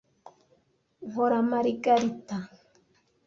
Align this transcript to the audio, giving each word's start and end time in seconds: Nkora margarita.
Nkora 1.07 1.39
margarita. 1.49 2.37